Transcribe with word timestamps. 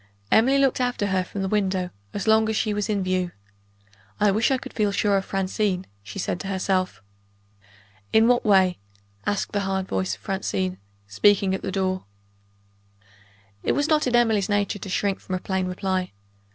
Emily 0.31 0.57
looked 0.57 0.81
after 0.81 1.05
her 1.05 1.23
from 1.23 1.43
the 1.43 1.47
window, 1.47 1.91
as 2.11 2.25
long 2.27 2.49
as 2.49 2.55
she 2.55 2.73
was 2.73 2.89
in 2.89 3.03
view. 3.03 3.31
"I 4.19 4.31
wish 4.31 4.49
I 4.49 4.57
could 4.57 4.73
feel 4.73 4.91
sure 4.91 5.15
of 5.15 5.25
Francine!" 5.25 5.85
she 6.01 6.17
said 6.17 6.39
to 6.39 6.47
herself. 6.47 7.03
"In 8.11 8.27
what 8.27 8.43
way?" 8.43 8.79
asked 9.27 9.51
the 9.51 9.59
hard 9.59 9.87
voice 9.87 10.15
of 10.15 10.21
Francine, 10.21 10.79
speaking 11.05 11.53
at 11.53 11.61
the 11.61 11.71
door. 11.71 12.05
It 13.61 13.73
was 13.73 13.89
not 13.89 14.07
in 14.07 14.15
Emily's 14.15 14.49
nature 14.49 14.79
to 14.79 14.89
shrink 14.89 15.19
from 15.19 15.35
a 15.35 15.39
plain 15.39 15.67
reply. 15.67 16.13